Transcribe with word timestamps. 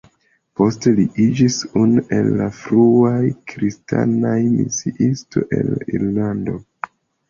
Poste 0.61 0.93
li 0.99 1.05
iĝis 1.25 1.57
unu 1.81 2.05
el 2.17 2.31
la 2.41 2.49
fruaj 2.63 3.15
kristanaj 3.55 4.37
misiistoj 4.59 5.49
al 5.63 5.75
Irlando. 5.99 6.63